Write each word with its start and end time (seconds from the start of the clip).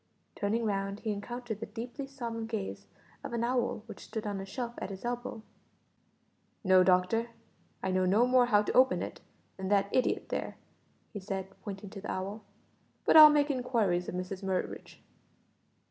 Turning 0.35 0.65
round 0.65 1.01
he 1.01 1.11
encountered 1.11 1.59
the 1.59 1.67
deeply 1.67 2.07
solemn 2.07 2.47
gaze 2.47 2.87
of 3.23 3.33
an 3.33 3.43
owl 3.43 3.83
which 3.85 3.99
stood 4.03 4.25
on 4.25 4.41
a 4.41 4.45
shelf 4.47 4.73
at 4.79 4.89
his 4.89 5.05
elbow. 5.05 5.43
"No, 6.63 6.83
doctor, 6.83 7.29
I 7.83 7.91
know 7.91 8.07
no 8.07 8.25
more 8.25 8.47
how 8.47 8.63
to 8.63 8.73
open 8.73 9.03
it 9.03 9.21
than 9.57 9.67
that 9.67 9.93
idiot 9.93 10.29
there," 10.29 10.57
he 11.13 11.19
said, 11.19 11.49
pointing 11.61 11.91
to 11.91 12.01
the 12.01 12.11
owl, 12.11 12.41
"but 13.05 13.15
I'll 13.15 13.29
make 13.29 13.51
inquiries 13.51 14.09
of 14.09 14.15
Mrs 14.15 14.41
Murridge." 14.41 15.03